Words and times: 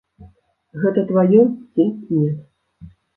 Гэта 0.83 1.03
тваё 1.11 1.41
ці 1.73 1.85
не. 2.21 2.27